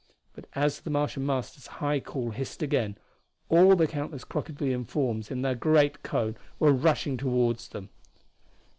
[0.33, 2.97] But as the Martian Master's high call hissed again
[3.49, 7.89] all the countless crocodilian forms in the great cone were rushing toward them.